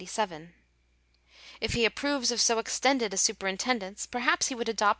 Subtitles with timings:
[1.61, 4.89] If he approves of so extended a superintendence, perhaps he would adopt M.